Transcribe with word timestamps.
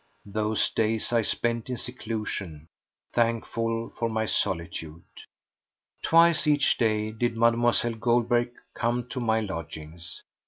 Those 0.25 0.71
days 0.71 1.13
I 1.13 1.21
spent 1.21 1.69
in 1.69 1.77
seclusion, 1.77 2.69
thankful 3.13 3.91
for 3.95 4.09
my 4.09 4.25
solitude. 4.25 5.03
Twice 6.01 6.47
each 6.47 6.75
day 6.79 7.11
did 7.11 7.37
Mlle. 7.37 7.71
Goldberg 7.99 8.51
come 8.73 9.07
to 9.09 9.19
my 9.19 9.41
lodgings. 9.41 10.23